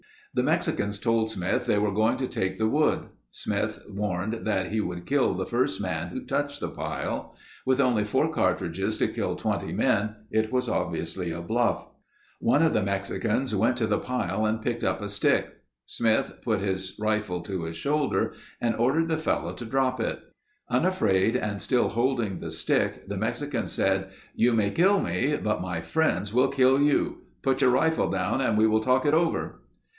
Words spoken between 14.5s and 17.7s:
picked up a stick. Smith put his rifle to